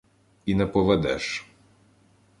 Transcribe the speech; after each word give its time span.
—І 0.45 0.55
не 0.55 0.67
поведеш. 0.67 1.47